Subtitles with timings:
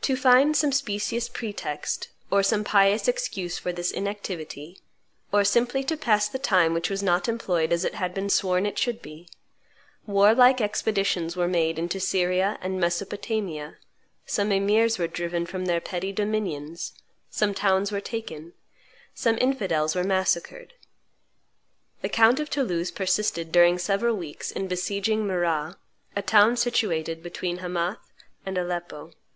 [0.00, 4.80] To find some specious pretext, or some pious excuse for this inactivity,
[5.32, 8.66] or simply to pass the time which was not employed as it had been sworn
[8.66, 9.28] it should be,
[10.08, 13.76] war like expeditions were made into Syria and Mesopotamia;
[14.26, 16.92] some emirs were driven from their petty dominions;
[17.30, 18.54] some towns were taken;
[19.14, 20.74] some infidels were massacred.
[22.02, 25.76] The count of Toulouse persisted during several weeks in besieging Marrah,
[26.16, 28.10] a town situated between Hamath
[28.44, 29.12] and Aleppo.